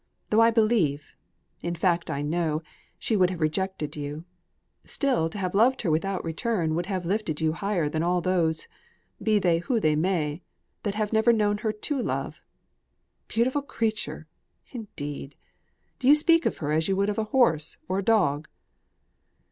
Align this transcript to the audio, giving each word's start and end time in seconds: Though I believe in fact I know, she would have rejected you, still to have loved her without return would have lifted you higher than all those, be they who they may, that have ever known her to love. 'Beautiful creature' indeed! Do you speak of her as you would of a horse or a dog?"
Though 0.31 0.41
I 0.41 0.49
believe 0.49 1.15
in 1.61 1.75
fact 1.75 2.09
I 2.09 2.23
know, 2.23 2.63
she 2.97 3.15
would 3.15 3.29
have 3.29 3.39
rejected 3.39 3.95
you, 3.95 4.23
still 4.83 5.29
to 5.29 5.37
have 5.37 5.53
loved 5.53 5.83
her 5.83 5.91
without 5.91 6.23
return 6.25 6.73
would 6.73 6.87
have 6.87 7.05
lifted 7.05 7.39
you 7.39 7.51
higher 7.53 7.87
than 7.87 8.01
all 8.01 8.19
those, 8.19 8.67
be 9.21 9.37
they 9.37 9.59
who 9.59 9.79
they 9.79 9.95
may, 9.95 10.41
that 10.81 10.95
have 10.95 11.13
ever 11.13 11.31
known 11.31 11.59
her 11.59 11.71
to 11.71 12.01
love. 12.01 12.41
'Beautiful 13.27 13.61
creature' 13.61 14.27
indeed! 14.71 15.35
Do 15.99 16.07
you 16.07 16.15
speak 16.15 16.47
of 16.47 16.57
her 16.57 16.71
as 16.71 16.87
you 16.87 16.95
would 16.95 17.09
of 17.09 17.19
a 17.19 17.25
horse 17.25 17.77
or 17.87 17.99
a 17.99 18.03
dog?" 18.03 18.47